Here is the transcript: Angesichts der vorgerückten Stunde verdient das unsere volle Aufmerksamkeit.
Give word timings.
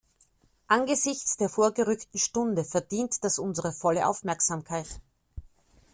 Angesichts 0.67 1.37
der 1.37 1.47
vorgerückten 1.47 2.19
Stunde 2.19 2.63
verdient 2.63 3.23
das 3.23 3.37
unsere 3.37 3.71
volle 3.71 4.07
Aufmerksamkeit. 4.07 4.99